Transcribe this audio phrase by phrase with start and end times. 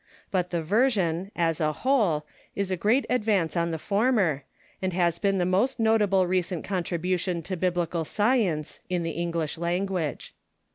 [0.31, 4.43] But the version, as a whole, is a great advance on the former,
[4.81, 9.59] and has been the most nota ble recent contribution to Biblical science in the English
[9.59, 10.31] lan gnage.